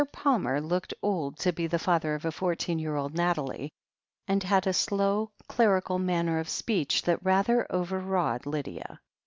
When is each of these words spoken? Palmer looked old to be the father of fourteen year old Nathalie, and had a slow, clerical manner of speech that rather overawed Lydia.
Palmer 0.11 0.59
looked 0.59 0.95
old 1.03 1.37
to 1.37 1.53
be 1.53 1.67
the 1.67 1.77
father 1.77 2.15
of 2.15 2.25
fourteen 2.33 2.79
year 2.79 2.95
old 2.95 3.13
Nathalie, 3.13 3.71
and 4.27 4.41
had 4.41 4.65
a 4.65 4.73
slow, 4.73 5.29
clerical 5.47 5.99
manner 5.99 6.39
of 6.39 6.49
speech 6.49 7.03
that 7.03 7.23
rather 7.23 7.67
overawed 7.69 8.47
Lydia. 8.47 8.99